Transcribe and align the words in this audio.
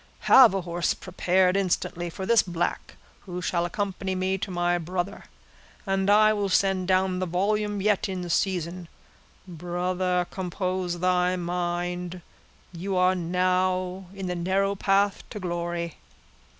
Have 0.21 0.55
a 0.55 0.61
horse 0.61 0.95
prepared 0.95 1.55
instantly 1.55 2.09
for 2.09 2.25
this 2.25 2.41
black, 2.41 2.95
who 3.27 3.39
shall 3.39 3.65
accompany 3.65 4.15
me 4.15 4.35
to 4.39 4.49
my 4.49 4.79
brother—, 4.79 5.25
and 5.85 6.09
I 6.09 6.33
will 6.33 6.49
send 6.49 6.87
down 6.87 7.19
the 7.19 7.27
volume 7.27 7.83
yet 7.83 8.09
in 8.09 8.27
season. 8.27 8.87
Brother, 9.47 10.25
compose 10.31 11.01
thy 11.01 11.35
mind; 11.35 12.23
you 12.73 12.97
are 12.97 13.13
now 13.13 14.07
in 14.15 14.25
the 14.25 14.33
narrow 14.33 14.73
path 14.73 15.21
to 15.29 15.39
glory." 15.39 15.97